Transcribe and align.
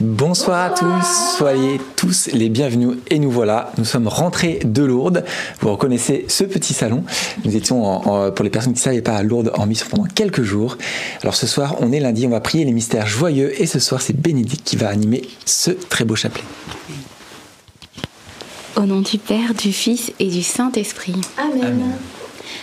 Bonsoir 0.00 0.66
à 0.66 0.70
tous, 0.70 1.36
soyez 1.36 1.80
tous 1.96 2.28
les 2.32 2.48
bienvenus 2.48 2.98
et 3.10 3.18
nous 3.18 3.32
voilà, 3.32 3.72
nous 3.78 3.84
sommes 3.84 4.06
rentrés 4.06 4.60
de 4.64 4.84
Lourdes. 4.84 5.24
Vous 5.58 5.72
reconnaissez 5.72 6.24
ce 6.28 6.44
petit 6.44 6.72
salon. 6.72 7.02
Nous 7.44 7.56
étions, 7.56 7.84
en, 7.84 8.30
pour 8.30 8.44
les 8.44 8.50
personnes 8.50 8.74
qui 8.74 8.78
ne 8.78 8.84
savaient 8.84 9.02
pas, 9.02 9.16
à 9.16 9.24
Lourdes 9.24 9.50
en 9.56 9.66
mission 9.66 9.88
pendant 9.90 10.04
quelques 10.04 10.42
jours. 10.42 10.78
Alors 11.22 11.34
ce 11.34 11.48
soir, 11.48 11.74
on 11.80 11.90
est 11.90 11.98
lundi, 11.98 12.28
on 12.28 12.30
va 12.30 12.40
prier 12.40 12.64
les 12.64 12.70
mystères 12.70 13.08
joyeux 13.08 13.60
et 13.60 13.66
ce 13.66 13.80
soir, 13.80 14.00
c'est 14.00 14.16
Bénédicte 14.16 14.64
qui 14.64 14.76
va 14.76 14.88
animer 14.88 15.28
ce 15.44 15.72
très 15.72 16.04
beau 16.04 16.14
chapelet. 16.14 16.44
Au 18.76 18.82
nom 18.82 19.00
du 19.00 19.18
Père, 19.18 19.52
du 19.54 19.72
Fils 19.72 20.12
et 20.20 20.28
du 20.28 20.44
Saint-Esprit. 20.44 21.16
Amen. 21.36 21.90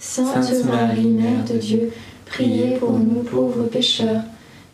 Sainte 0.00 0.64
Marie, 0.64 1.08
Mère 1.08 1.44
de 1.44 1.58
Dieu, 1.58 1.92
priez 2.24 2.76
pour 2.78 2.92
nous 2.92 3.22
pauvres 3.22 3.64
pécheurs, 3.64 4.22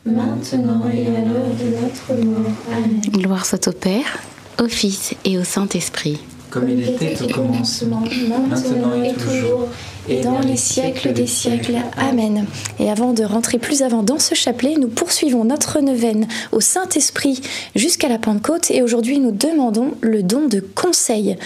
maintenant 0.04 0.82
et 0.88 1.09
à 1.09 1.20
l'heure 1.20 1.50
de 1.59 1.82
notre 1.82 2.25
mort. 2.25 2.53
Amen. 2.72 3.00
Gloire 3.10 3.44
soit 3.44 3.66
au 3.66 3.72
Père, 3.72 4.19
au 4.62 4.69
Fils 4.69 5.15
et 5.25 5.36
au 5.36 5.42
Saint-Esprit. 5.42 6.20
Comme 6.48 6.69
il 6.70 6.88
était 6.88 7.20
au 7.22 7.26
commencement, 7.26 8.04
maintenant 8.48 9.03
et 9.03 9.15
toujours, 9.15 9.69
et 10.09 10.21
dans 10.21 10.39
les 10.41 10.56
siècles 10.56 11.12
des 11.12 11.27
siècles. 11.27 11.77
Amen. 11.97 12.47
Et 12.78 12.91
avant 12.91 13.12
de 13.12 13.25
rentrer 13.25 13.59
plus 13.59 13.83
avant 13.83 14.03
dans 14.03 14.19
ce 14.19 14.34
chapelet, 14.34 14.77
nous 14.78 14.89
poursuivons 14.89 15.44
notre 15.44 15.81
neuvaine 15.81 16.28
au 16.53 16.61
Saint-Esprit 16.61 17.41
jusqu'à 17.75 18.09
la 18.09 18.19
Pentecôte 18.19 18.71
et 18.71 18.83
aujourd'hui 18.83 19.19
nous 19.19 19.33
demandons 19.33 19.93
le 20.00 20.22
don 20.22 20.47
de 20.47 20.61
conseil. 20.61 21.37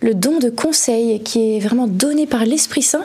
Le 0.00 0.14
don 0.14 0.38
de 0.38 0.50
conseil 0.50 1.20
qui 1.22 1.56
est 1.56 1.60
vraiment 1.60 1.86
donné 1.86 2.26
par 2.26 2.44
l'Esprit 2.44 2.82
Saint 2.82 3.04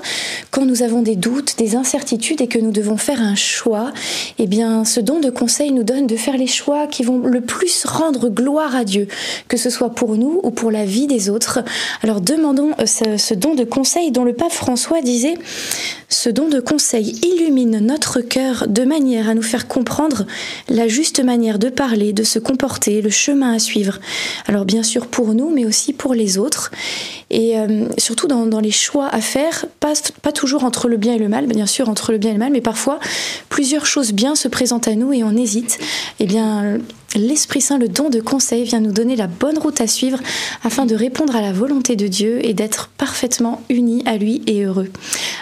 quand 0.52 0.66
nous 0.66 0.82
avons 0.82 1.02
des 1.02 1.16
doutes, 1.16 1.58
des 1.58 1.76
incertitudes 1.76 2.42
et 2.42 2.48
que 2.48 2.60
nous 2.60 2.72
devons 2.72 2.98
faire 2.98 3.22
un 3.22 3.36
choix. 3.36 3.92
Eh 4.40 4.48
bien, 4.48 4.86
ce 4.86 5.00
don 5.00 5.20
de 5.20 5.30
conseil 5.30 5.72
nous 5.72 5.84
donne 5.84 6.08
de 6.08 6.16
faire 6.16 6.38
les 6.38 6.48
choix 6.48 6.88
qui 6.88 7.04
vont 7.04 7.20
le 7.20 7.42
plus 7.42 7.86
rendre 7.86 8.30
gloire 8.30 8.76
à 8.76 8.84
Dieu, 8.84 9.08
que 9.48 9.58
ce 9.58 9.70
soit 9.70 9.94
pour 9.94 10.16
nous 10.16 10.40
ou 10.44 10.52
pour 10.52 10.72
la 10.72 10.86
vie 10.86 11.08
des 11.08 11.30
autres. 11.30 11.60
Alors 12.02 12.22
demandons 12.22 12.72
euh, 12.80 12.86
ce, 12.86 13.18
ce 13.18 13.34
don 13.34 13.54
de 13.54 13.64
conseil 13.64 14.12
dont 14.12 14.24
le 14.24 14.34
pape 14.34 14.52
François 14.52 15.02
disait 15.04 15.36
Ce 16.10 16.30
don 16.30 16.50
de 16.50 16.60
conseil 16.60 17.20
illumine 17.24 17.80
notre 17.80 18.22
cœur 18.22 18.66
de 18.68 18.84
manière 18.84 19.30
à 19.30 19.34
nous 19.34 19.42
faire 19.42 19.68
comprendre 19.68 20.26
la 20.70 20.88
juste 20.88 21.24
manière 21.24 21.60
de 21.60 21.70
parler, 21.70 22.14
de 22.14 22.24
se 22.24 22.40
comporter, 22.40 23.02
le 23.02 23.10
chemin 23.10 23.54
à 23.54 23.60
suivre. 23.60 24.00
Alors 24.48 24.66
bien 24.66 24.84
sûr 24.84 25.08
pour 25.08 25.34
nous, 25.34 25.50
mais 25.50 25.66
aussi 25.66 25.94
pour 25.94 26.14
les 26.14 26.38
autres. 26.38 26.72
Et 27.30 27.58
euh, 27.58 27.88
surtout 27.98 28.28
dans, 28.28 28.46
dans, 28.46 28.60
les 28.60 28.72
choix 28.72 29.08
à 29.08 29.22
faire, 29.22 29.66
pas, 29.80 29.94
pas 30.22 30.32
toujours 30.32 30.64
entre 30.64 30.88
le 30.88 30.98
bien 30.98 31.16
et 31.16 31.20
le 31.20 31.30
mal, 31.30 31.48
bien 31.48 31.66
sûr 31.66 31.90
entre 31.90 32.12
le 32.12 32.18
bien 32.18 32.32
et 32.32 32.34
le 32.34 32.40
mal, 32.40 32.52
mais 32.52 32.62
parfois 32.62 33.00
plusieurs 33.50 33.86
choses 33.86 34.14
bien 34.14 34.36
se 34.36 34.48
présentent 34.48 34.88
à 34.88 34.96
nous 34.96 35.14
et 35.14 35.24
on 35.24 35.36
hésite. 35.36 35.80
Eh 36.20 36.26
bien, 36.26 36.80
l'Esprit 37.16 37.62
Saint, 37.62 37.78
le 37.78 37.88
don 37.88 38.10
de 38.10 38.20
conseil, 38.20 38.64
vient 38.64 38.80
nous 38.80 38.92
donner 38.92 39.16
la 39.16 39.28
bonne 39.28 39.58
route 39.58 39.82
à 39.82 39.88
suivre 39.88 40.20
afin 40.64 40.86
de 40.86 40.96
répondre 40.96 41.36
à 41.36 41.42
la 41.42 41.52
volonté 41.52 41.96
de 41.96 42.08
Dieu 42.08 42.46
et 42.46 42.54
d'être 42.54 42.90
parfaitement 42.98 43.62
unis 43.70 44.04
à 44.06 44.18
lui 44.18 44.42
et 44.48 44.64
heureux. 44.64 44.90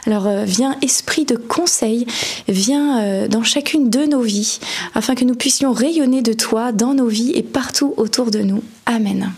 Alors 0.05 0.27
euh, 0.27 0.43
viens 0.45 0.75
Esprit 0.81 1.25
de 1.25 1.35
conseil, 1.35 2.05
viens 2.47 3.01
euh, 3.01 3.27
dans 3.27 3.43
chacune 3.43 3.89
de 3.89 4.05
nos 4.05 4.21
vies 4.21 4.59
afin 4.95 5.15
que 5.15 5.25
nous 5.25 5.35
puissions 5.35 5.71
rayonner 5.71 6.21
de 6.21 6.33
toi 6.33 6.71
dans 6.71 6.93
nos 6.93 7.07
vies 7.07 7.31
et 7.35 7.43
partout 7.43 7.93
autour 7.97 8.31
de 8.31 8.39
nous. 8.39 8.63
Amen. 8.85 9.31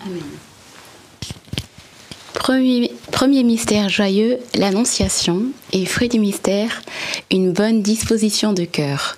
Premier, 2.33 2.91
premier, 3.11 3.43
mystère 3.43 3.87
joyeux, 3.87 4.37
l'Annonciation, 4.55 5.43
et 5.71 5.85
fruit 5.85 6.09
du 6.09 6.19
mystère, 6.19 6.81
une 7.31 7.53
bonne 7.53 7.81
disposition 7.81 8.51
de 8.51 8.65
cœur. 8.65 9.15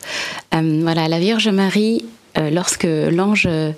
Euh, 0.54 0.80
voilà, 0.84 1.08
la 1.08 1.18
Vierge 1.18 1.48
Marie 1.48 2.06
euh, 2.38 2.50
lorsque 2.50 2.86
l'ange 2.86 3.48
euh, 3.48 3.72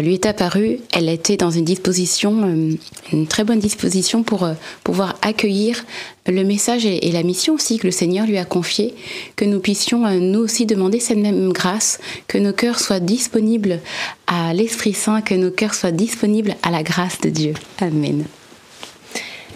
lui 0.00 0.14
est 0.14 0.26
apparu, 0.26 0.78
elle 0.92 1.08
était 1.08 1.36
dans 1.36 1.50
une 1.50 1.64
disposition, 1.64 2.42
euh, 2.44 2.72
une 3.12 3.26
très 3.26 3.44
bonne 3.44 3.58
disposition 3.58 4.22
pour 4.22 4.48
pouvoir 4.84 5.16
accueillir 5.22 5.84
le 6.26 6.44
message 6.44 6.84
et, 6.84 7.08
et, 7.08 7.12
la 7.12 7.22
mission 7.22 7.54
aussi 7.54 7.78
que 7.78 7.86
le 7.86 7.92
Seigneur 7.92 8.26
lui 8.26 8.38
a 8.38 8.44
confié, 8.44 8.94
que 9.36 9.44
nous 9.44 9.60
puissions 9.60 10.08
nous 10.20 10.40
aussi 10.40 10.66
demander 10.66 11.00
cette 11.00 11.18
même 11.18 11.52
grâce, 11.52 12.00
que 12.26 12.38
nos 12.38 12.52
cœurs 12.52 12.80
soient 12.80 13.00
disponibles 13.00 13.80
à 14.26 14.52
l'Esprit 14.52 14.92
Saint, 14.92 15.22
que 15.22 15.34
nos 15.34 15.50
cœurs 15.50 15.74
soient 15.74 15.92
disponibles 15.92 16.56
à 16.62 16.70
la 16.70 16.82
grâce 16.82 17.20
de 17.20 17.30
Dieu. 17.30 17.54
Amen. 17.80 18.24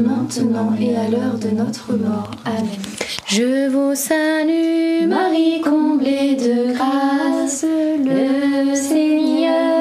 maintenant 0.00 0.74
et 0.78 0.96
à 0.96 1.08
l'heure 1.08 1.38
de 1.38 1.50
notre 1.50 1.94
mort. 1.94 2.30
Amen. 2.44 2.66
Je 3.26 3.68
vous 3.68 3.94
salue 3.94 5.08
Marie 5.08 5.60
comblée 5.60 6.36
de 6.36 6.74
grâce, 6.74 7.64
le 7.64 8.74
Seigneur 8.74 9.75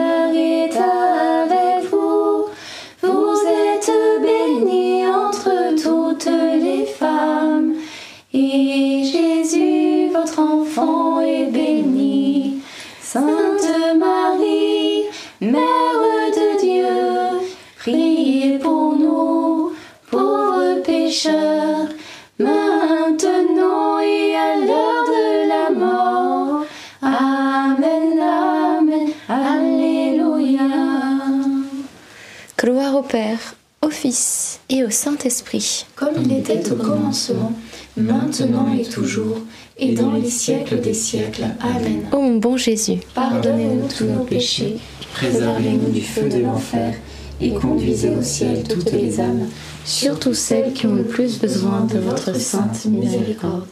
commencement, 36.85 37.53
maintenant 37.97 38.73
et 38.73 38.83
toujours, 38.83 39.39
et 39.77 39.93
dans 39.93 40.11
les 40.11 40.29
siècles 40.29 40.79
des 40.79 40.93
siècles. 40.93 41.45
Amen. 41.59 42.03
Ô 42.11 42.21
mon 42.21 42.37
bon 42.37 42.57
Jésus, 42.57 42.99
Pardonnez-nous 43.13 43.87
tous 43.87 44.05
nos 44.05 44.23
péchés, 44.23 44.77
préservez-nous 45.13 45.91
du 45.91 46.01
feu 46.01 46.29
de 46.29 46.39
l'enfer, 46.39 46.93
et 47.41 47.51
conduisez 47.53 48.09
au 48.09 48.21
ciel 48.21 48.63
toutes 48.63 48.91
les 48.91 49.19
âmes, 49.19 49.47
surtout 49.83 50.33
celles 50.33 50.73
qui 50.73 50.87
ont 50.87 50.95
le 50.95 51.03
plus 51.03 51.39
besoin 51.39 51.81
de 51.81 51.99
votre 51.99 52.35
sainte 52.35 52.85
miséricorde. 52.85 53.65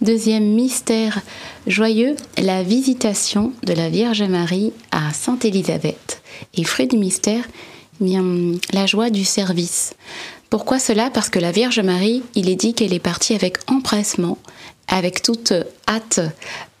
Deuxième 0.00 0.54
mystère 0.54 1.20
joyeux, 1.66 2.14
la 2.38 2.62
visitation 2.62 3.52
de 3.64 3.72
la 3.72 3.88
Vierge 3.88 4.22
Marie 4.22 4.72
à 4.92 5.12
Sainte 5.12 5.44
Élisabeth. 5.44 6.22
Et 6.54 6.64
fruit 6.64 6.86
du 6.86 6.96
mystère, 6.96 7.44
la 8.00 8.86
joie 8.86 9.10
du 9.10 9.24
service. 9.24 9.94
Pourquoi 10.50 10.78
cela? 10.78 11.10
Parce 11.10 11.28
que 11.28 11.38
la 11.38 11.50
Vierge 11.50 11.80
Marie, 11.80 12.22
il 12.34 12.48
est 12.48 12.56
dit 12.56 12.74
qu'elle 12.74 12.92
est 12.92 12.98
partie 12.98 13.34
avec 13.34 13.58
empressement, 13.68 14.38
avec 14.88 15.22
toute 15.22 15.52
hâte, 15.88 16.20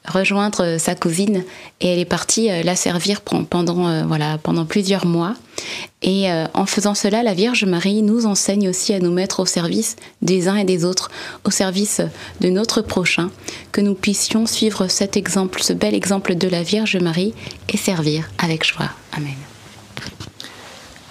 rejoindre 0.06 0.78
sa 0.78 0.94
cousine 0.94 1.44
et 1.80 1.88
elle 1.88 1.98
est 1.98 2.04
partie 2.04 2.50
euh, 2.50 2.62
la 2.62 2.76
servir 2.76 3.20
pendant, 3.20 3.88
euh, 3.88 4.04
voilà, 4.06 4.38
pendant 4.38 4.64
plusieurs 4.64 5.06
mois. 5.06 5.34
Et 6.02 6.30
euh, 6.30 6.46
en 6.54 6.66
faisant 6.66 6.94
cela, 6.94 7.22
la 7.22 7.34
Vierge 7.34 7.64
Marie 7.64 8.02
nous 8.02 8.26
enseigne 8.26 8.68
aussi 8.68 8.94
à 8.94 9.00
nous 9.00 9.12
mettre 9.12 9.40
au 9.40 9.46
service 9.46 9.96
des 10.22 10.48
uns 10.48 10.56
et 10.56 10.64
des 10.64 10.84
autres, 10.84 11.10
au 11.44 11.50
service 11.50 12.00
de 12.40 12.48
notre 12.48 12.82
prochain, 12.82 13.30
que 13.72 13.80
nous 13.80 13.94
puissions 13.94 14.46
suivre 14.46 14.86
cet 14.88 15.16
exemple, 15.16 15.62
ce 15.62 15.72
bel 15.72 15.94
exemple 15.94 16.34
de 16.34 16.48
la 16.48 16.62
Vierge 16.62 16.96
Marie 16.96 17.34
et 17.68 17.76
servir 17.76 18.30
avec 18.38 18.64
joie. 18.64 18.90
Amen. 19.12 19.55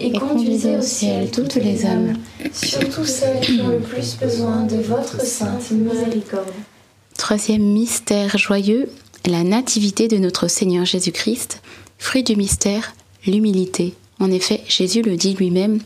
et 0.00 0.12
conduisez 0.12 0.76
au 0.76 0.82
ciel 0.82 1.30
toutes 1.30 1.56
les 1.56 1.84
âmes, 1.84 2.16
surtout 2.52 3.04
celles 3.04 3.40
qui 3.40 3.60
ont 3.60 3.68
le 3.68 3.80
plus 3.80 4.16
besoin 4.16 4.64
de 4.64 4.76
votre 4.76 5.20
sainte 5.24 5.70
miséricorde. 5.70 6.52
Troisième 7.16 7.62
mystère 7.62 8.38
joyeux, 8.38 8.88
la 9.26 9.44
nativité 9.44 10.08
de 10.08 10.16
notre 10.16 10.48
Seigneur 10.48 10.86
Jésus-Christ. 10.86 11.60
Fruit 11.98 12.22
du 12.22 12.34
mystère, 12.34 12.94
l'humilité. 13.26 13.94
En 14.20 14.30
effet, 14.30 14.62
Jésus 14.68 15.02
le 15.02 15.16
dit 15.16 15.34
lui-même, 15.34 15.80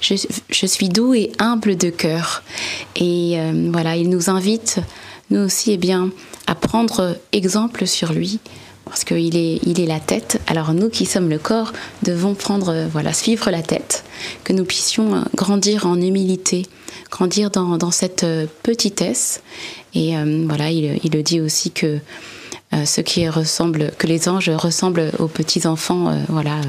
je, 0.00 0.14
je 0.50 0.66
suis 0.66 0.88
doux 0.88 1.14
et 1.14 1.32
humble 1.38 1.76
de 1.76 1.90
cœur. 1.90 2.42
Et 2.96 3.34
euh, 3.38 3.68
voilà, 3.70 3.96
il 3.96 4.08
nous 4.08 4.30
invite, 4.30 4.78
nous 5.30 5.40
aussi, 5.40 5.72
eh 5.72 5.76
bien, 5.76 6.10
à 6.46 6.54
prendre 6.54 7.16
exemple 7.32 7.86
sur 7.86 8.12
lui, 8.12 8.40
parce 8.88 9.04
qu'il 9.04 9.36
est, 9.36 9.60
il 9.64 9.80
est 9.80 9.86
la 9.86 10.00
tête. 10.00 10.40
Alors 10.46 10.74
nous 10.74 10.88
qui 10.88 11.06
sommes 11.06 11.28
le 11.28 11.38
corps, 11.38 11.72
devons 12.02 12.34
prendre, 12.34 12.70
euh, 12.70 12.86
voilà, 12.90 13.12
suivre 13.12 13.50
la 13.50 13.62
tête, 13.62 14.04
que 14.44 14.52
nous 14.52 14.64
puissions 14.64 15.14
euh, 15.14 15.20
grandir 15.34 15.86
en 15.86 16.00
humilité, 16.00 16.66
grandir 17.10 17.50
dans, 17.50 17.90
cette 17.90 18.24
euh, 18.24 18.46
petitesse. 18.62 19.42
Et 19.94 20.14
voilà, 20.46 20.70
il, 20.70 21.00
le 21.12 21.22
dit 21.22 21.40
aussi 21.40 21.70
que 21.70 21.98
ce 22.84 23.00
qui 23.00 23.26
ressemble, 23.28 23.90
que 23.98 24.06
les 24.06 24.28
anges 24.28 24.50
ressemblent 24.50 25.10
aux 25.18 25.26
petits 25.26 25.66
enfants, 25.66 26.14
voilà. 26.28 26.60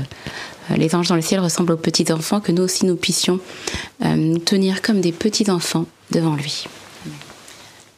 les 0.75 0.95
anges 0.95 1.09
dans 1.09 1.15
le 1.15 1.21
ciel 1.21 1.41
ressemblent 1.41 1.73
aux 1.73 1.77
petits 1.77 2.11
enfants, 2.13 2.39
que 2.39 2.53
nous 2.53 2.63
aussi 2.63 2.85
nous 2.85 2.95
puissions 2.95 3.39
tenir 4.45 4.81
comme 4.81 5.01
des 5.01 5.11
petits 5.11 5.51
enfants 5.51 5.85
devant 6.11 6.35
lui. 6.35 6.63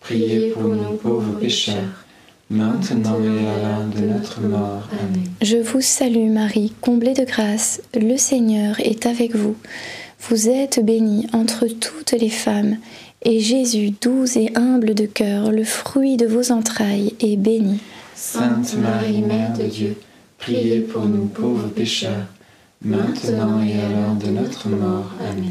priez 0.00 0.50
pour 0.50 0.62
nous 0.62 0.96
pauvres 0.96 1.38
pécheurs, 1.38 2.04
maintenant 2.50 3.18
et 3.22 3.46
à 3.46 3.56
l'heure 3.58 3.86
de 3.94 4.06
notre 4.06 4.40
mort. 4.40 4.88
Amen. 4.92 5.24
Je 5.42 5.58
vous 5.58 5.80
salue 5.80 6.30
Marie, 6.30 6.72
comblée 6.80 7.14
de 7.14 7.24
grâce, 7.24 7.80
le 7.94 8.16
Seigneur 8.16 8.80
est 8.80 9.06
avec 9.06 9.34
vous. 9.34 9.56
Vous 10.28 10.48
êtes 10.48 10.84
bénie 10.84 11.26
entre 11.32 11.66
toutes 11.66 12.12
les 12.12 12.28
femmes, 12.28 12.76
et 13.22 13.40
Jésus, 13.40 13.92
doux 14.00 14.26
et 14.36 14.50
humble 14.56 14.94
de 14.94 15.06
cœur, 15.06 15.52
le 15.52 15.64
fruit 15.64 16.16
de 16.16 16.26
vos 16.26 16.52
entrailles, 16.52 17.14
est 17.20 17.36
béni. 17.36 17.78
Sainte 18.14 18.76
Marie, 18.76 19.22
Mère 19.22 19.52
de 19.56 19.64
Dieu, 19.64 19.96
priez 20.38 20.80
pour 20.80 21.06
nous 21.06 21.26
pauvres 21.26 21.68
pécheurs, 21.68 22.26
maintenant 22.82 23.62
et 23.62 23.80
à 23.80 23.88
l'heure 23.88 24.14
de 24.14 24.30
notre 24.30 24.68
mort. 24.68 25.10
Amen. 25.20 25.50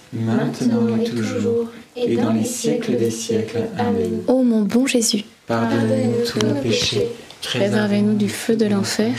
maintenant 0.13 0.97
et 0.97 1.03
toujours, 1.03 1.67
et 1.95 2.15
dans 2.15 2.33
les 2.33 2.43
siècles 2.43 2.97
des 2.97 3.11
siècles. 3.11 3.63
Amen. 3.77 4.21
Ô 4.27 4.43
mon 4.43 4.61
bon 4.61 4.85
Jésus, 4.85 5.23
Pardonnez-nous 5.47 6.25
tous 6.25 6.45
nos 6.45 6.55
péchés, 6.55 7.07
Préservez-nous 7.41 8.15
du 8.15 8.29
feu 8.29 8.55
de 8.55 8.65
l'enfer 8.65 9.13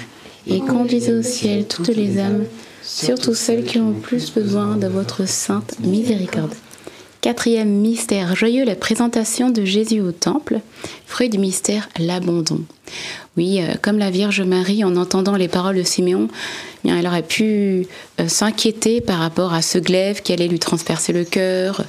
et 0.46 0.60
conduisez 0.60 1.12
au 1.12 1.22
ciel 1.22 1.66
toutes 1.66 1.88
les 1.88 2.18
âmes, 2.18 2.44
surtout 2.82 3.34
celles 3.34 3.64
qui 3.64 3.78
ont 3.78 3.90
le 3.90 3.96
plus 3.96 4.32
besoin 4.32 4.76
de 4.76 4.86
votre 4.86 5.26
sainte 5.26 5.78
miséricorde. 5.80 6.54
Quatrième 7.20 7.68
mystère 7.68 8.34
joyeux, 8.34 8.64
la 8.64 8.74
présentation 8.74 9.50
de 9.50 9.64
Jésus 9.64 10.00
au 10.00 10.10
temple. 10.10 10.58
Fruit 11.06 11.28
du 11.28 11.38
mystère, 11.38 11.88
l'abandon. 12.00 12.62
Oui, 13.38 13.62
euh, 13.62 13.74
comme 13.80 13.98
la 13.98 14.10
Vierge 14.10 14.42
Marie, 14.42 14.84
en 14.84 14.94
entendant 14.94 15.36
les 15.36 15.48
paroles 15.48 15.76
de 15.76 15.82
Siméon, 15.82 16.28
eh 16.30 16.88
bien, 16.88 16.98
elle 16.98 17.06
aurait 17.06 17.22
pu 17.22 17.86
euh, 18.20 18.28
s'inquiéter 18.28 19.00
par 19.00 19.20
rapport 19.20 19.54
à 19.54 19.62
ce 19.62 19.78
glaive 19.78 20.20
qui 20.20 20.34
allait 20.34 20.48
lui 20.48 20.58
transpercer 20.58 21.14
le 21.14 21.24
cœur. 21.24 21.82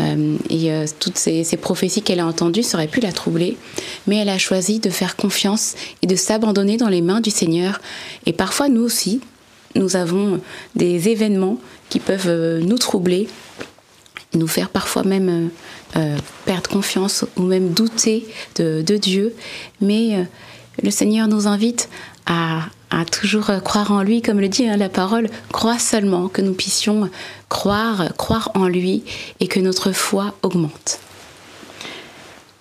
euh, 0.00 0.36
et 0.48 0.70
toutes 0.98 1.16
ces, 1.16 1.44
prophéties 1.56 2.02
qu'elle 2.02 2.18
a 2.18 2.26
entendues, 2.26 2.64
ça 2.64 2.84
pu 2.88 2.98
la 2.98 3.12
troubler. 3.12 3.56
Mais 4.08 4.16
elle 4.16 4.28
a 4.28 4.38
choisi 4.38 4.80
de 4.80 4.90
faire 4.90 5.14
confiance 5.14 5.74
et 6.02 6.08
de 6.08 6.16
s'abandonner 6.16 6.76
dans 6.76 6.88
les 6.88 7.02
mains 7.02 7.20
du 7.20 7.30
Seigneur. 7.30 7.80
Et 8.26 8.32
parfois, 8.32 8.68
nous 8.68 8.82
aussi, 8.82 9.20
nous 9.76 9.94
avons 9.94 10.40
des 10.74 11.08
événements 11.08 11.58
qui 11.88 12.00
peuvent 12.00 12.58
nous 12.64 12.78
troubler, 12.78 13.28
nous 14.34 14.48
faire 14.48 14.70
parfois 14.70 15.04
même 15.04 15.50
perdre 16.44 16.70
confiance 16.70 17.24
ou 17.36 17.42
même 17.42 17.70
douter 17.70 18.26
de, 18.56 18.96
Dieu. 18.96 19.34
Mais 19.80 20.26
le 20.82 20.90
Seigneur 20.90 21.28
nous 21.28 21.46
invite 21.46 21.88
à, 22.26 22.66
toujours 23.10 23.50
euh, 23.50 23.60
croire 23.60 23.90
en 23.92 24.02
lui, 24.02 24.22
comme 24.22 24.40
le 24.40 24.48
dit 24.48 24.66
hein, 24.66 24.76
la 24.76 24.88
parole, 24.88 25.28
crois 25.52 25.78
seulement, 25.78 26.28
que 26.28 26.42
nous 26.42 26.54
puissions 26.54 27.08
croire, 27.48 28.14
croire 28.16 28.50
en 28.54 28.68
lui 28.68 29.04
et 29.40 29.46
que 29.46 29.60
notre 29.60 29.92
foi 29.92 30.34
augmente. 30.42 31.00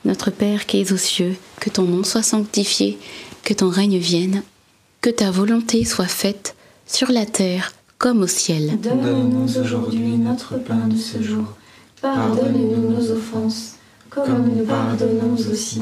Notre 0.06 0.32
Père 0.32 0.66
qui 0.66 0.82
es 0.82 0.92
aux 0.94 0.98
cieux, 0.98 1.36
que 1.60 1.70
ton 1.70 1.84
nom 1.84 2.04
soit 2.04 2.24
sanctifié, 2.24 2.98
que 3.44 3.54
ton 3.54 3.70
règne 3.70 3.98
vienne, 3.98 4.44
que 5.02 5.10
ta 5.10 5.30
volonté 5.30 5.86
soit 5.86 6.06
faite 6.06 6.56
sur 6.88 7.12
la 7.12 7.26
terre 7.26 7.74
comme 7.98 8.22
au 8.22 8.28
ciel. 8.28 8.80
Donne-nous 8.82 9.58
aujourd'hui 9.60 10.18
notre 10.18 10.58
pain 10.58 10.88
de 10.88 10.98
ce 10.98 11.22
jour. 11.22 11.46
Pardonne-nous 12.02 12.92
nos 12.92 13.12
offenses, 13.12 13.76
comme 14.10 14.50
nous 14.56 14.66
pardonnons 14.66 15.36
aussi 15.52 15.82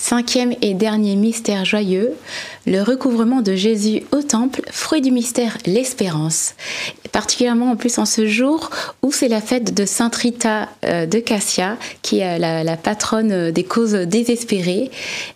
Cinquième 0.00 0.54
et 0.62 0.74
dernier 0.74 1.16
mystère 1.16 1.64
joyeux, 1.64 2.12
le 2.66 2.82
recouvrement 2.82 3.42
de 3.42 3.56
Jésus 3.56 4.04
au 4.12 4.22
temple, 4.22 4.62
fruit 4.70 5.00
du 5.00 5.10
mystère, 5.10 5.58
l'espérance. 5.66 6.54
Particulièrement 7.10 7.72
en 7.72 7.76
plus 7.76 7.98
en 7.98 8.04
ce 8.04 8.26
jour 8.26 8.70
où 9.02 9.10
c'est 9.10 9.28
la 9.28 9.40
fête 9.40 9.74
de 9.74 9.84
Sainte 9.84 10.14
Rita 10.14 10.68
euh, 10.84 11.04
de 11.04 11.18
Cassia, 11.18 11.76
qui 12.02 12.20
est 12.20 12.38
la, 12.38 12.76
patronne 12.76 13.50
des 13.50 13.64
causes 13.64 13.92
désespérées. 13.92 14.90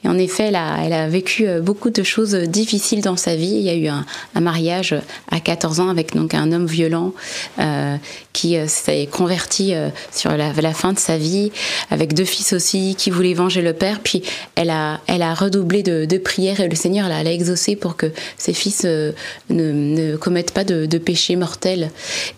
Et 0.04 0.08
en 0.08 0.16
effet, 0.16 0.44
elle 0.44 0.54
a, 0.56 1.08
vécu 1.08 1.48
euh, 1.48 1.60
beaucoup 1.60 1.90
de 1.90 2.02
choses 2.04 2.34
difficiles 2.34 3.02
dans 3.02 3.16
sa 3.16 3.34
vie. 3.34 3.54
Il 3.54 3.62
y 3.62 3.70
a 3.70 3.74
eu 3.74 3.88
un, 3.88 4.06
mariage 4.40 4.94
à 5.30 5.40
14 5.40 5.80
ans 5.80 5.88
avec 5.88 6.14
donc 6.14 6.34
un 6.34 6.52
homme 6.52 6.66
violent 6.66 7.12
euh, 7.58 7.96
qui 8.32 8.56
euh, 8.56 8.66
s'est 8.66 9.08
converti 9.10 9.74
euh, 9.74 9.88
sur 10.10 10.30
la, 10.36 10.52
la 10.52 10.72
fin 10.72 10.92
de 10.92 10.98
sa 10.98 11.16
vie, 11.16 11.52
avec 11.90 12.14
deux 12.14 12.24
fils 12.24 12.52
aussi 12.52 12.94
qui 12.96 13.10
voulaient 13.10 13.34
venger 13.34 13.62
le 13.62 13.72
père. 13.72 14.00
Puis 14.00 14.22
elle 14.54 14.70
a, 14.70 15.00
elle 15.06 15.22
a 15.22 15.34
redoublé 15.34 15.82
de, 15.82 16.18
prières 16.18 16.60
et 16.60 16.68
le 16.68 16.76
Seigneur 16.76 17.08
l'a 17.08 17.24
exaucé 17.24 17.76
pour 17.76 17.96
que 17.96 18.06
ses 18.36 18.52
fils 18.52 18.82
euh, 18.84 19.12
ne, 19.50 19.72
ne 19.72 20.16
commettent 20.16 20.52
pas 20.52 20.64
de, 20.64 20.86
de 20.86 20.98
péché 20.98 21.36
mortel. 21.36 21.90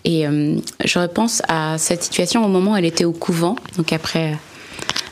Et 0.03 0.25
euh, 0.25 0.55
je 0.83 0.99
repense 0.99 1.41
à 1.47 1.77
cette 1.77 2.03
situation 2.03 2.43
au 2.45 2.47
moment 2.47 2.73
où 2.73 2.77
elle 2.77 2.85
était 2.85 3.05
au 3.05 3.11
couvent, 3.11 3.55
donc 3.77 3.91
après, 3.93 4.37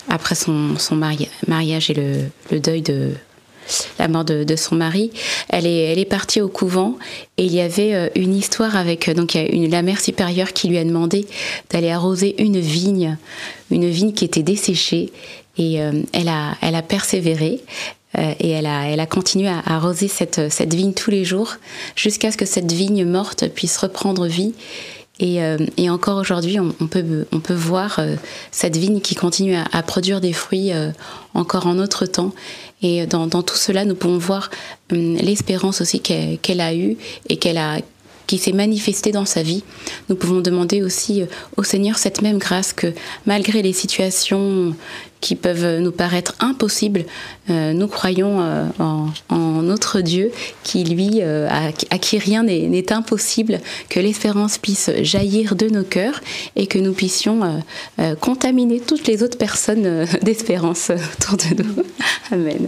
après 0.10 0.36
son, 0.36 0.78
son 0.78 0.96
mari- 0.96 1.30
mariage 1.48 1.90
et 1.90 1.94
le, 1.94 2.14
le 2.52 2.60
deuil 2.60 2.82
de 2.82 3.12
la 3.98 4.10
mort 4.10 4.26
de, 4.26 4.44
de 4.44 4.56
son 4.58 4.76
mari. 4.76 5.12
Elle 5.48 5.66
est, 5.66 5.92
elle 5.92 6.00
est 6.00 6.06
partie 6.06 6.42
au 6.42 6.50
couvent 6.50 6.98
et 7.38 7.46
il 7.46 7.54
y 7.54 7.62
avait 7.62 7.94
euh, 7.94 8.10
une 8.16 8.36
histoire 8.36 8.76
avec 8.76 9.10
donc 9.10 9.36
une, 9.36 9.70
la 9.72 9.82
mère 9.82 10.02
supérieure 10.02 10.52
qui 10.52 10.68
lui 10.68 10.78
a 10.78 10.84
demandé 10.84 11.26
d'aller 11.70 11.90
arroser 11.90 12.36
une 12.42 12.60
vigne, 12.60 13.18
une 13.72 13.90
vigne 13.90 14.12
qui 14.14 14.26
était 14.26 14.44
desséchée 14.44 15.12
et 15.58 15.82
euh, 15.82 15.92
elle 16.14 16.28
a, 16.30 16.56
elle 16.62 16.76
a 16.76 16.82
persévéré. 16.82 17.62
euh, 18.18 18.34
et 18.40 18.50
elle 18.50 18.66
a, 18.66 18.88
elle 18.88 19.00
a 19.00 19.06
continué 19.06 19.48
à 19.48 19.62
arroser 19.66 20.08
cette, 20.08 20.52
cette 20.52 20.74
vigne 20.74 20.94
tous 20.94 21.12
les 21.12 21.26
jours 21.26 21.56
jusqu'à 21.96 22.32
ce 22.32 22.38
que 22.38 22.46
cette 22.46 22.72
vigne 22.72 23.06
morte 23.06 23.48
puisse 23.50 23.78
reprendre 23.78 24.28
vie. 24.28 24.54
Et, 25.20 25.44
euh, 25.44 25.58
et 25.78 25.90
encore 25.90 26.18
aujourd'hui, 26.18 26.60
on, 26.60 26.88
peut, 26.88 27.28
on 27.32 27.40
peut 27.40 27.54
voir 27.54 28.00
cette 28.52 28.78
vigne 28.78 29.00
qui 29.00 29.16
continue 29.16 29.56
à, 29.56 29.66
à 29.72 29.84
produire 29.84 30.22
des 30.22 30.34
fruits 30.34 30.72
encore 31.34 31.68
en 31.68 31.76
notre 31.76 32.06
temps. 32.08 32.34
Et 32.82 33.06
dans, 33.06 33.28
dans 33.28 33.44
tout 33.44 33.56
cela, 33.56 33.86
nous 33.86 33.96
pouvons 33.96 34.18
voir 34.18 34.50
hum, 34.92 35.16
l'espérance 35.18 35.82
aussi 35.82 36.02
qu'elle 36.02 36.38
qu'elle 36.40 36.60
a 36.62 36.74
eue 36.76 36.98
et 37.30 37.38
qu'elle 37.38 37.58
a 37.58 37.78
qui 38.28 38.38
s'est 38.38 38.54
manifestée 38.54 39.12
dans 39.12 39.26
sa 39.26 39.44
vie. 39.44 39.64
Nous 40.10 40.16
pouvons 40.16 40.42
demander 40.42 40.82
aussi 40.82 41.22
euh, 41.22 41.26
au 41.58 41.64
Seigneur 41.64 41.98
cette 41.98 42.22
même 42.22 42.38
grâce 42.38 42.74
que 42.74 42.94
malgré 43.26 43.62
les 43.62 43.74
situations 43.74 44.76
qui 45.22 45.36
peuvent 45.36 45.80
nous 45.80 45.92
paraître 45.92 46.36
impossibles, 46.40 47.06
euh, 47.50 47.72
nous 47.74 47.88
croyons 47.88 48.42
euh, 48.42 48.66
en, 49.30 49.62
notre 49.62 50.02
Dieu 50.02 50.32
qui, 50.64 50.84
lui, 50.84 51.22
à, 51.22 51.72
qui 51.72 52.18
rien 52.18 52.44
n'est 52.44 52.92
impossible, 52.92 53.62
que 53.90 54.00
l'espérance 54.02 54.58
puisse 54.58 54.92
jaillir 55.02 55.56
de 55.56 55.70
nos 55.70 55.84
cœurs 55.84 56.20
et 56.58 56.68
que 56.68 56.78
nous 56.78 56.94
puissions 56.94 57.64
contaminer 58.20 58.82
toutes 58.82 59.08
les 59.08 59.24
autres 59.24 59.38
personnes 59.38 60.06
d'espérance 60.22 60.92
autour 60.92 61.38
de 61.38 61.64
nous. 61.64 61.84
Amen. 62.32 62.68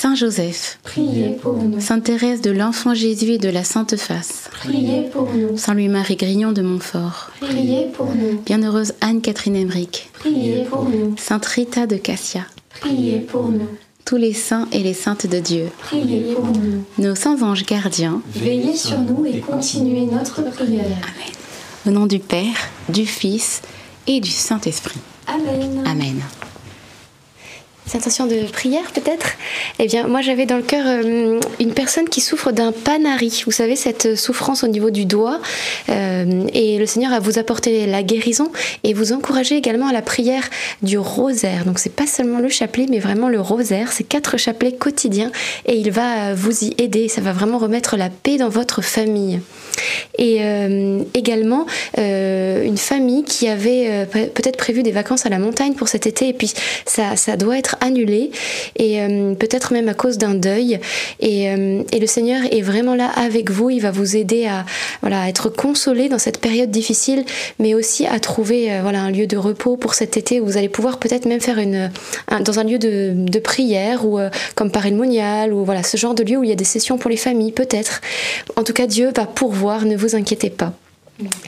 Saint 0.00 0.14
Joseph, 0.14 0.78
priez 0.84 1.30
pour 1.30 1.54
nous, 1.54 1.80
Sainte 1.80 2.04
Thérèse 2.04 2.40
de 2.40 2.52
l'Enfant 2.52 2.94
Jésus 2.94 3.32
et 3.32 3.38
de 3.38 3.48
la 3.48 3.64
Sainte 3.64 3.96
Face, 3.96 4.48
priez 4.52 5.08
pour 5.12 5.28
nous, 5.34 5.56
Saint 5.58 5.74
Louis-Marie 5.74 6.14
Grignon 6.14 6.52
de 6.52 6.62
Montfort, 6.62 7.32
priez 7.40 7.86
pour 7.92 8.06
nous, 8.06 8.40
Bienheureuse 8.46 8.92
Anne-Catherine 9.00 9.56
Emmerich, 9.56 10.08
priez 10.12 10.62
pour 10.70 10.84
nous, 10.88 11.16
Sainte 11.18 11.46
Rita 11.46 11.88
de 11.88 11.96
Cassia, 11.96 12.46
priez 12.80 13.18
pour 13.18 13.48
nous, 13.48 13.66
tous 14.04 14.16
les 14.16 14.34
saints 14.34 14.68
et 14.70 14.84
les 14.84 14.94
saintes 14.94 15.26
de 15.26 15.40
Dieu, 15.40 15.66
priez 15.80 16.32
pour 16.32 16.46
nous. 16.46 16.84
nos 16.98 17.16
saints 17.16 17.42
anges 17.42 17.66
gardiens, 17.66 18.22
Veillez 18.32 18.76
sur 18.76 19.00
nous 19.00 19.26
et 19.26 19.40
continuez 19.40 20.06
notre 20.06 20.42
prière. 20.52 20.84
au 21.84 21.90
nom 21.90 22.06
du 22.06 22.20
Père, 22.20 22.54
du 22.88 23.04
Fils 23.04 23.62
et 24.06 24.20
du 24.20 24.30
Saint-Esprit. 24.30 25.00
Amen. 25.26 25.82
Amen. 25.84 26.22
Intention 27.94 28.26
de 28.26 28.42
prière 28.52 28.92
peut-être? 28.92 29.30
Eh 29.78 29.86
bien, 29.86 30.06
moi 30.06 30.20
j'avais 30.20 30.44
dans 30.44 30.56
le 30.56 30.62
cœur 30.62 30.84
euh, 30.86 31.40
une 31.58 31.72
personne 31.72 32.08
qui 32.08 32.20
souffre 32.20 32.52
d'un 32.52 32.70
panari. 32.70 33.42
Vous 33.46 33.50
savez, 33.50 33.76
cette 33.76 34.14
souffrance 34.14 34.62
au 34.62 34.68
niveau 34.68 34.90
du 34.90 35.06
doigt. 35.06 35.40
Euh, 35.88 36.46
et 36.52 36.78
le 36.78 36.84
Seigneur 36.86 37.10
va 37.10 37.18
vous 37.18 37.38
apporter 37.38 37.86
la 37.86 38.02
guérison 38.02 38.50
et 38.84 38.92
vous 38.92 39.12
encourager 39.12 39.56
également 39.56 39.88
à 39.88 39.92
la 39.92 40.02
prière 40.02 40.44
du 40.82 40.98
rosaire. 40.98 41.64
Donc, 41.64 41.78
c'est 41.78 41.94
pas 41.94 42.06
seulement 42.06 42.40
le 42.40 42.50
chapelet, 42.50 42.86
mais 42.90 42.98
vraiment 42.98 43.28
le 43.28 43.40
rosaire. 43.40 43.90
C'est 43.90 44.04
quatre 44.04 44.36
chapelets 44.36 44.72
quotidiens 44.72 45.32
et 45.64 45.76
il 45.76 45.90
va 45.90 46.34
vous 46.34 46.64
y 46.64 46.74
aider. 46.78 47.08
Ça 47.08 47.22
va 47.22 47.32
vraiment 47.32 47.58
remettre 47.58 47.96
la 47.96 48.10
paix 48.10 48.36
dans 48.36 48.50
votre 48.50 48.82
famille. 48.82 49.40
Et 50.18 50.38
euh, 50.40 51.02
également, 51.14 51.66
euh, 51.96 52.64
une 52.64 52.76
famille 52.76 53.24
qui 53.24 53.48
avait 53.48 54.06
peut-être 54.06 54.56
prévu 54.56 54.82
des 54.82 54.92
vacances 54.92 55.24
à 55.24 55.28
la 55.28 55.38
montagne 55.38 55.74
pour 55.74 55.88
cet 55.88 56.06
été 56.06 56.28
et 56.28 56.32
puis 56.32 56.52
ça 56.84 57.36
doit 57.36 57.56
être 57.56 57.77
annulé 57.80 58.30
et 58.76 59.00
peut-être 59.38 59.72
même 59.72 59.88
à 59.88 59.94
cause 59.94 60.18
d'un 60.18 60.34
deuil. 60.34 60.80
Et, 61.20 61.44
et, 61.44 61.98
le 61.98 62.06
Seigneur 62.06 62.42
est 62.50 62.62
vraiment 62.62 62.94
là 62.94 63.10
avec 63.16 63.50
vous. 63.50 63.70
Il 63.70 63.80
va 63.80 63.90
vous 63.90 64.16
aider 64.16 64.46
à, 64.46 64.64
voilà, 65.00 65.22
à 65.22 65.28
être 65.28 65.48
consolé 65.48 66.08
dans 66.08 66.18
cette 66.18 66.38
période 66.38 66.70
difficile, 66.70 67.24
mais 67.58 67.74
aussi 67.74 68.06
à 68.06 68.18
trouver 68.20 68.70
voilà, 68.82 69.00
un 69.00 69.10
lieu 69.10 69.26
de 69.26 69.36
repos 69.36 69.76
pour 69.76 69.94
cet 69.94 70.16
été 70.16 70.40
où 70.40 70.46
vous 70.46 70.56
allez 70.56 70.68
pouvoir 70.68 70.98
peut-être 70.98 71.26
même 71.26 71.40
faire 71.40 71.58
une, 71.58 71.90
dans 72.40 72.58
un 72.58 72.64
lieu 72.64 72.78
de, 72.78 73.12
de 73.14 73.38
prière 73.38 74.06
ou 74.06 74.18
comme 74.54 74.70
par 74.70 74.86
monial 74.94 75.52
ou 75.52 75.64
voilà 75.64 75.82
ce 75.82 75.96
genre 75.96 76.14
de 76.14 76.22
lieu 76.22 76.36
où 76.36 76.44
il 76.44 76.50
y 76.50 76.52
a 76.52 76.56
des 76.56 76.64
sessions 76.64 76.98
pour 76.98 77.10
les 77.10 77.16
familles, 77.16 77.52
peut-être. 77.52 78.00
En 78.56 78.64
tout 78.64 78.72
cas, 78.72 78.86
Dieu 78.86 79.12
va 79.14 79.26
pourvoir, 79.26 79.84
ne 79.84 79.96
vous 79.96 80.14
inquiétez 80.14 80.50
pas. 80.50 80.72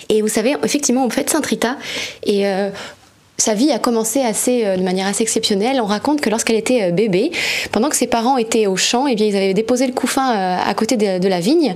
Et 0.08 0.20
vous 0.20 0.28
savez, 0.28 0.56
effectivement, 0.64 1.04
on 1.04 1.10
fait 1.10 1.28
Saint 1.30 1.40
Rita 1.40 1.76
et 2.24 2.48
euh, 2.48 2.70
sa 3.40 3.54
vie 3.54 3.72
a 3.72 3.78
commencé 3.78 4.20
assez, 4.20 4.64
euh, 4.64 4.76
de 4.76 4.82
manière 4.82 5.06
assez 5.06 5.22
exceptionnelle. 5.22 5.80
On 5.80 5.86
raconte 5.86 6.20
que 6.20 6.30
lorsqu'elle 6.30 6.56
était 6.56 6.82
euh, 6.82 6.90
bébé, 6.90 7.32
pendant 7.72 7.88
que 7.88 7.96
ses 7.96 8.06
parents 8.06 8.36
étaient 8.36 8.66
au 8.66 8.76
champ, 8.76 9.06
eh 9.06 9.14
bien, 9.14 9.26
ils 9.26 9.36
avaient 9.36 9.54
déposé 9.54 9.86
le 9.86 9.92
couffin 9.92 10.34
euh, 10.34 10.56
à 10.64 10.74
côté 10.74 10.96
de, 10.96 11.28
la 11.30 11.40
vigne. 11.40 11.74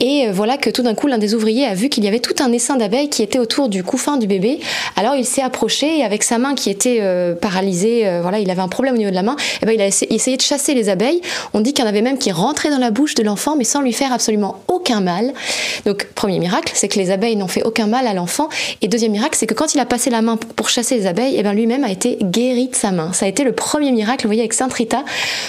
Et 0.00 0.28
voilà 0.32 0.56
que 0.56 0.68
tout 0.68 0.82
d'un 0.82 0.94
coup, 0.94 1.06
l'un 1.06 1.18
des 1.18 1.34
ouvriers 1.34 1.64
a 1.64 1.74
vu 1.74 1.88
qu'il 1.88 2.04
y 2.04 2.08
avait 2.08 2.18
tout 2.18 2.34
un 2.42 2.50
essaim 2.50 2.76
d'abeilles 2.76 3.08
qui 3.08 3.22
était 3.22 3.38
autour 3.38 3.68
du 3.68 3.84
couffin 3.84 4.16
du 4.16 4.26
bébé. 4.26 4.58
Alors 4.96 5.14
il 5.14 5.24
s'est 5.24 5.42
approché 5.42 6.00
et 6.00 6.04
avec 6.04 6.24
sa 6.24 6.38
main 6.38 6.56
qui 6.56 6.70
était 6.70 7.00
paralysée, 7.40 8.18
voilà, 8.20 8.40
il 8.40 8.50
avait 8.50 8.62
un 8.62 8.68
problème 8.68 8.94
au 8.94 8.98
niveau 8.98 9.10
de 9.10 9.14
la 9.14 9.22
main, 9.22 9.36
eh 9.62 9.66
bien, 9.66 9.74
il 9.74 9.80
a 9.80 9.86
essayé 9.86 10.36
de 10.36 10.42
chasser 10.42 10.74
les 10.74 10.88
abeilles. 10.88 11.20
On 11.54 11.60
dit 11.60 11.72
qu'il 11.72 11.84
y 11.84 11.86
en 11.86 11.90
avait 11.90 12.02
même 12.02 12.18
qui 12.18 12.32
rentraient 12.32 12.70
dans 12.70 12.78
la 12.78 12.90
bouche 12.90 13.14
de 13.14 13.22
l'enfant, 13.22 13.54
mais 13.54 13.64
sans 13.64 13.80
lui 13.80 13.92
faire 13.92 14.12
absolument 14.12 14.60
aucun 14.66 15.00
mal. 15.00 15.32
Donc, 15.84 16.08
premier 16.16 16.40
miracle, 16.40 16.72
c'est 16.74 16.88
que 16.88 16.98
les 16.98 17.12
abeilles 17.12 17.36
n'ont 17.36 17.48
fait 17.48 17.62
aucun 17.62 17.86
mal 17.86 18.08
à 18.08 18.14
l'enfant. 18.14 18.48
Et 18.82 18.88
deuxième 18.88 19.12
miracle, 19.12 19.36
c'est 19.38 19.46
que 19.46 19.54
quand 19.54 19.74
il 19.74 19.80
a 19.80 19.86
passé 19.86 20.10
la 20.10 20.22
main 20.22 20.36
pour 20.36 20.68
chasser 20.68 20.96
les 20.96 21.05
abeilles, 21.06 21.36
eh 21.38 21.42
ben 21.42 21.52
lui-même 21.52 21.84
a 21.84 21.90
été 21.90 22.18
guéri 22.22 22.68
de 22.68 22.76
sa 22.76 22.92
main. 22.92 23.12
Ça 23.12 23.26
a 23.26 23.28
été 23.28 23.44
le 23.44 23.52
premier 23.52 23.92
miracle, 23.92 24.24
vous 24.24 24.28
voyez, 24.28 24.42
avec 24.42 24.52
Sainte 24.52 24.72
Rita. 24.72 25.04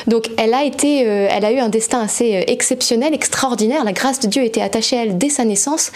Donc 0.08 0.30
elle 0.38 0.54
a 0.54 0.63
été, 0.63 1.08
euh, 1.08 1.28
elle 1.30 1.46
a 1.46 1.52
eu 1.52 1.60
un 1.60 1.70
destin 1.70 2.02
assez 2.02 2.38
euh, 2.38 2.41
exceptionnel, 2.48 3.13
extraordinaire. 3.13 3.84
La 3.84 3.91
grâce 3.91 4.20
de 4.20 4.28
Dieu 4.28 4.43
était 4.43 4.62
attachée 4.62 4.98
à 4.98 5.04
elle 5.04 5.17
dès 5.17 5.30
sa 5.30 5.46
naissance, 5.46 5.91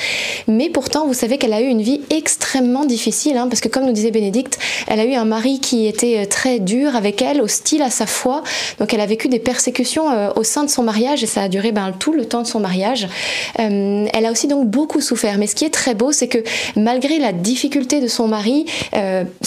mais 0.48 0.70
pourtant, 0.70 1.08
vous 1.08 1.14
savez 1.14 1.38
qu'elle 1.38 1.54
a 1.54 1.62
eu 1.62 1.68
une 1.68 1.82
vie 1.82 2.02
extrêmement 2.10 2.86
difficile, 2.86 3.38
hein, 3.38 3.48
parce 3.50 3.62
que 3.62 3.68
comme 3.68 3.86
nous 3.86 3.94
disait 3.94 4.12
Bénédicte, 4.12 4.60
elle 4.88 5.00
a 5.00 5.06
eu 5.06 5.14
un 5.14 5.26
mari 5.26 5.60
qui 5.60 5.88
était 5.88 6.20
euh, 6.20 6.26
très 6.26 6.60
dur 6.60 6.96
avec 6.96 7.22
elle, 7.22 7.42
hostile 7.42 7.82
à 7.82 7.90
sa 7.90 8.06
foi. 8.06 8.44
Donc 8.80 8.94
elle 8.94 9.02
a 9.02 9.06
vécu 9.06 9.28
des 9.28 9.40
persécutions 9.40 10.04
au 10.36 10.44
sein 10.44 10.64
de 10.64 10.70
son 10.70 10.84
mariage 10.84 11.24
et 11.24 11.28
ça 11.28 11.44
a 11.44 11.48
duré 11.48 11.72
ben, 11.72 11.92
tout 11.98 12.14
le 12.14 12.26
temps 12.26 12.42
de 12.42 12.48
son 12.48 12.60
mariage. 12.60 13.08
elle 13.58 14.26
a 14.26 14.32
aussi 14.32 14.48
donc 14.48 14.68
beaucoup 14.68 15.02
souffert. 15.02 15.38
Mais 15.38 15.48
ce 15.48 15.56
qui 15.56 15.66
est 15.66 15.70
très 15.70 15.96
beau, 15.96 16.12
c'est 16.12 16.28
que 16.28 16.40
malgré 16.76 17.20
la 17.20 17.32
difficulté 17.34 18.02
de 18.02 18.08
son 18.08 18.28
mari, 18.28 18.66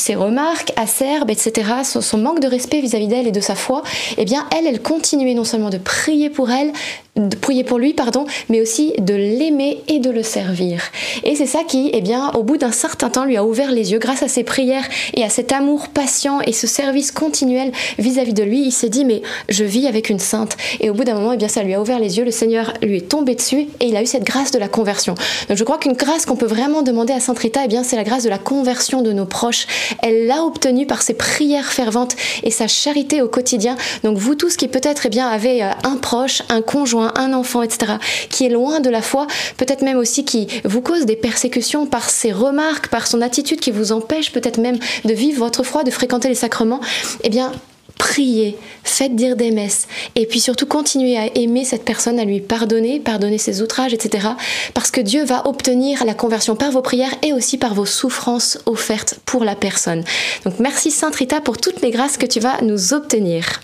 ses 0.04 0.16
remarques 0.16 0.70
acerbe, 0.76 1.30
etc., 1.30 1.66
son, 1.82 2.18
manque 2.18 2.40
de 2.40 2.46
respect 2.46 2.82
vis-à-vis 2.82 3.08
d'elle 3.08 3.26
et 3.26 3.32
de 3.32 3.40
sa 3.40 3.54
foi, 3.54 3.82
eh 4.18 4.26
bien, 4.26 4.46
elle, 4.54 4.66
elle 4.66 4.82
continuait 4.82 5.32
non 5.32 5.44
seulement 5.44 5.70
de 5.70 5.78
prier 5.78 6.28
pour 6.28 6.50
elle, 6.50 6.72
de 7.16 7.36
prier 7.36 7.62
pour 7.64 7.78
lui, 7.78 7.94
pardon, 7.94 8.26
mais 8.48 8.60
aussi 8.60 8.92
de 8.98 9.14
l'aimer 9.14 9.82
et 9.88 10.00
de 10.00 10.10
le 10.10 10.22
servir. 10.22 10.82
Et 11.22 11.36
c'est 11.36 11.46
ça 11.46 11.60
qui, 11.66 11.90
eh 11.92 12.00
bien, 12.00 12.32
au 12.32 12.42
bout 12.42 12.56
d'un 12.56 12.72
certain 12.72 13.08
temps, 13.08 13.24
lui 13.24 13.36
a 13.36 13.44
ouvert 13.44 13.70
les 13.70 13.92
yeux 13.92 13.98
grâce 13.98 14.22
à 14.22 14.28
ses 14.28 14.42
prières 14.42 14.84
et 15.14 15.22
à 15.22 15.28
cet 15.28 15.52
amour 15.52 15.88
patient 15.88 16.40
et 16.40 16.52
ce 16.52 16.66
service 16.66 17.12
continuel 17.12 17.70
vis-à-vis 17.98 18.34
de 18.34 18.42
lui. 18.42 18.62
Il 18.62 18.72
s'est 18.72 18.88
dit, 18.88 19.04
mais 19.04 19.22
je 19.48 19.64
vis 19.64 19.86
avec 19.86 20.10
une 20.10 20.18
sainte. 20.18 20.56
Et 20.80 20.90
au 20.90 20.94
bout 20.94 21.04
d'un 21.04 21.14
moment, 21.14 21.32
eh 21.32 21.36
bien, 21.36 21.48
ça 21.48 21.62
lui 21.62 21.72
a 21.72 21.80
ouvert 21.80 22.00
les 22.00 22.18
yeux. 22.18 22.24
Le 22.24 22.32
Seigneur 22.32 22.74
lui 22.82 22.96
est 22.96 23.08
tombé 23.08 23.36
dessus 23.36 23.68
et 23.80 23.86
il 23.86 23.96
a 23.96 24.02
eu 24.02 24.06
cette 24.06 24.24
grâce 24.24 24.50
de 24.50 24.58
la 24.58 24.68
conversion. 24.68 25.14
Donc, 25.48 25.56
je 25.56 25.64
crois 25.64 25.78
qu'une 25.78 25.92
grâce 25.92 26.26
qu'on 26.26 26.36
peut 26.36 26.46
vraiment 26.46 26.82
demander 26.82 27.12
à 27.12 27.20
Sainte 27.20 27.38
Rita, 27.38 27.60
eh 27.64 27.68
bien, 27.68 27.84
c'est 27.84 27.96
la 27.96 28.04
grâce 28.04 28.24
de 28.24 28.28
la 28.28 28.38
conversion 28.38 29.02
de 29.02 29.12
nos 29.12 29.26
proches. 29.26 29.66
Elle 30.02 30.26
l'a 30.26 30.42
obtenue 30.42 30.86
par 30.86 31.02
ses 31.02 31.14
prières 31.14 31.72
ferventes 31.72 32.16
et 32.42 32.50
sa 32.50 32.68
charité 32.68 33.22
au 33.22 33.28
quotidien. 33.28 33.76
Donc, 34.02 34.18
vous 34.18 34.34
tous 34.34 34.56
qui 34.56 34.68
peut-être, 34.68 35.06
eh 35.06 35.08
bien, 35.10 35.28
avez 35.28 35.62
euh, 35.62 35.70
un 35.84 35.96
proche, 35.96 36.42
un 36.48 36.62
conjoint 36.62 37.12
un 37.16 37.32
enfant, 37.32 37.62
etc., 37.62 37.94
qui 38.30 38.46
est 38.46 38.50
loin 38.50 38.80
de 38.80 38.90
la 38.90 39.02
foi, 39.02 39.26
peut-être 39.56 39.82
même 39.82 39.98
aussi 39.98 40.24
qui 40.24 40.48
vous 40.64 40.80
cause 40.80 41.06
des 41.06 41.16
persécutions 41.16 41.86
par 41.86 42.10
ses 42.10 42.32
remarques, 42.32 42.88
par 42.88 43.06
son 43.06 43.20
attitude 43.20 43.60
qui 43.60 43.70
vous 43.70 43.92
empêche 43.92 44.32
peut-être 44.32 44.58
même 44.58 44.78
de 45.04 45.12
vivre 45.12 45.38
votre 45.38 45.62
foi, 45.62 45.84
de 45.84 45.90
fréquenter 45.90 46.28
les 46.28 46.34
sacrements, 46.34 46.80
eh 47.22 47.30
bien, 47.30 47.52
priez, 47.98 48.56
faites 48.82 49.14
dire 49.14 49.36
des 49.36 49.50
messes, 49.50 49.86
et 50.14 50.26
puis 50.26 50.40
surtout 50.40 50.66
continuez 50.66 51.16
à 51.16 51.26
aimer 51.36 51.64
cette 51.64 51.84
personne, 51.84 52.18
à 52.18 52.24
lui 52.24 52.40
pardonner, 52.40 53.00
pardonner 53.00 53.38
ses 53.38 53.62
outrages, 53.62 53.94
etc. 53.94 54.28
Parce 54.74 54.90
que 54.90 55.00
Dieu 55.00 55.24
va 55.24 55.46
obtenir 55.46 56.04
la 56.04 56.14
conversion 56.14 56.56
par 56.56 56.70
vos 56.70 56.82
prières 56.82 57.14
et 57.22 57.32
aussi 57.32 57.58
par 57.58 57.74
vos 57.74 57.86
souffrances 57.86 58.58
offertes 58.66 59.18
pour 59.24 59.44
la 59.44 59.54
personne. 59.54 60.04
Donc 60.44 60.58
merci 60.58 60.90
Sainte 60.90 61.16
Rita 61.16 61.40
pour 61.40 61.58
toutes 61.58 61.80
les 61.80 61.90
grâces 61.90 62.16
que 62.16 62.26
tu 62.26 62.40
vas 62.40 62.60
nous 62.62 62.94
obtenir. 62.94 63.60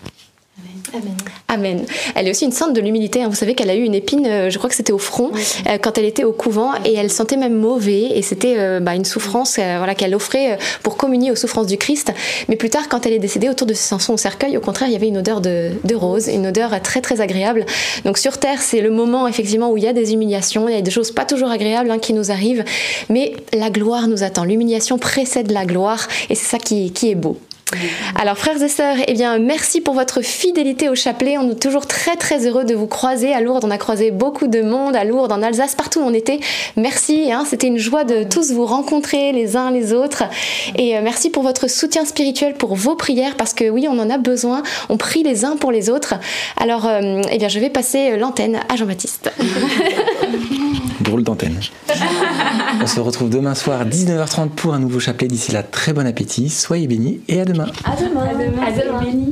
Amen. 0.92 1.16
Amen. 1.48 1.86
Elle 2.14 2.28
est 2.28 2.30
aussi 2.30 2.44
une 2.44 2.52
sainte 2.52 2.74
de 2.74 2.80
l'humilité. 2.80 3.22
Hein. 3.22 3.28
Vous 3.28 3.36
savez 3.36 3.54
qu'elle 3.54 3.70
a 3.70 3.74
eu 3.74 3.82
une 3.82 3.94
épine, 3.94 4.26
euh, 4.26 4.50
je 4.50 4.58
crois 4.58 4.68
que 4.68 4.76
c'était 4.76 4.92
au 4.92 4.98
front, 4.98 5.30
euh, 5.68 5.78
quand 5.78 5.98
elle 5.98 6.04
était 6.04 6.24
au 6.24 6.32
couvent, 6.32 6.72
et 6.84 6.94
elle 6.94 7.10
sentait 7.10 7.36
même 7.36 7.54
mauvais. 7.54 8.02
Et 8.16 8.22
c'était 8.22 8.56
euh, 8.58 8.80
bah, 8.80 8.94
une 8.94 9.04
souffrance 9.04 9.56
voilà, 9.56 9.94
qu'elle 9.94 10.14
offrait 10.14 10.58
pour 10.82 10.96
communier 10.96 11.30
aux 11.30 11.36
souffrances 11.36 11.66
du 11.66 11.76
Christ. 11.76 12.12
Mais 12.48 12.56
plus 12.56 12.70
tard, 12.70 12.88
quand 12.88 13.06
elle 13.06 13.12
est 13.12 13.18
décédée, 13.18 13.48
autour 13.48 13.66
de 13.66 13.74
son 13.74 14.16
cercueil, 14.16 14.56
au 14.56 14.60
contraire, 14.60 14.88
il 14.88 14.92
y 14.92 14.96
avait 14.96 15.08
une 15.08 15.18
odeur 15.18 15.40
de, 15.40 15.70
de 15.84 15.94
rose, 15.94 16.28
une 16.28 16.46
odeur 16.46 16.80
très 16.82 17.00
très 17.00 17.20
agréable. 17.20 17.66
Donc 18.04 18.18
sur 18.18 18.38
Terre, 18.38 18.60
c'est 18.60 18.80
le 18.80 18.90
moment 18.90 19.28
effectivement 19.28 19.70
où 19.70 19.76
il 19.76 19.84
y 19.84 19.88
a 19.88 19.92
des 19.92 20.12
humiliations, 20.12 20.68
il 20.68 20.74
y 20.74 20.78
a 20.78 20.82
des 20.82 20.90
choses 20.90 21.12
pas 21.12 21.24
toujours 21.24 21.50
agréables 21.50 21.90
hein, 21.90 21.98
qui 21.98 22.12
nous 22.12 22.30
arrivent, 22.30 22.64
mais 23.08 23.32
la 23.52 23.70
gloire 23.70 24.08
nous 24.08 24.22
attend. 24.22 24.44
L'humiliation 24.44 24.98
précède 24.98 25.50
la 25.50 25.64
gloire, 25.64 26.08
et 26.28 26.34
c'est 26.34 26.46
ça 26.46 26.58
qui, 26.58 26.92
qui 26.92 27.10
est 27.10 27.14
beau. 27.14 27.38
Alors 28.20 28.36
frères 28.36 28.60
et 28.60 28.68
sœurs, 28.68 28.96
eh 29.06 29.14
merci 29.38 29.80
pour 29.80 29.94
votre 29.94 30.22
fidélité 30.22 30.88
au 30.88 30.94
chapelet. 30.94 31.38
On 31.38 31.50
est 31.50 31.60
toujours 31.60 31.86
très 31.86 32.16
très 32.16 32.46
heureux 32.46 32.64
de 32.64 32.74
vous 32.74 32.86
croiser 32.86 33.32
à 33.32 33.40
Lourdes. 33.40 33.64
On 33.64 33.70
a 33.70 33.78
croisé 33.78 34.10
beaucoup 34.10 34.48
de 34.48 34.62
monde 34.62 34.96
à 34.96 35.04
Lourdes, 35.04 35.32
en 35.32 35.42
Alsace, 35.42 35.74
partout 35.74 36.00
où 36.00 36.02
on 36.02 36.12
était. 36.12 36.40
Merci, 36.76 37.30
hein. 37.32 37.44
c'était 37.48 37.68
une 37.68 37.78
joie 37.78 38.04
de 38.04 38.24
tous 38.24 38.52
vous 38.52 38.66
rencontrer 38.66 39.32
les 39.32 39.56
uns 39.56 39.70
les 39.70 39.92
autres. 39.92 40.24
Et 40.76 40.96
euh, 40.96 41.00
merci 41.02 41.30
pour 41.30 41.42
votre 41.42 41.68
soutien 41.68 42.04
spirituel, 42.04 42.54
pour 42.54 42.74
vos 42.74 42.96
prières, 42.96 43.36
parce 43.36 43.54
que 43.54 43.68
oui, 43.68 43.86
on 43.88 43.98
en 43.98 44.10
a 44.10 44.18
besoin. 44.18 44.62
On 44.88 44.96
prie 44.96 45.22
les 45.22 45.44
uns 45.44 45.56
pour 45.56 45.70
les 45.72 45.90
autres. 45.90 46.14
Alors, 46.56 46.86
euh, 46.86 47.22
eh 47.30 47.38
bien, 47.38 47.48
je 47.48 47.60
vais 47.60 47.70
passer 47.70 48.16
l'antenne 48.16 48.60
à 48.68 48.76
Jean-Baptiste. 48.76 49.30
Drôle 51.00 51.22
d'antenne. 51.22 51.58
on 52.82 52.86
se 52.86 53.00
retrouve 53.00 53.30
demain 53.30 53.54
soir 53.54 53.86
19h30 53.86 54.50
pour 54.50 54.74
un 54.74 54.78
nouveau 54.78 55.00
chapelet. 55.00 55.28
D'ici 55.28 55.52
là, 55.52 55.62
très 55.62 55.92
bon 55.92 56.06
appétit, 56.06 56.50
soyez 56.50 56.86
bénis 56.86 57.20
et 57.28 57.40
à 57.84 57.96
demain. 57.96 58.22
À 58.26 58.34
demain. 58.34 58.62
À 58.62 58.72
demain. 58.72 58.98
À 58.98 59.04
demain. 59.04 59.30